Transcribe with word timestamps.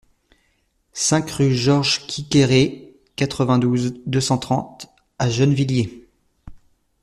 cinq 0.93 1.29
rue 1.29 1.53
Georges 1.53 2.07
Quiqueré, 2.07 2.95
quatre-vingt-douze, 3.17 3.93
deux 4.07 4.19
cent 4.19 4.39
trente 4.39 4.87
à 5.19 5.29
Gennevilliers 5.29 6.09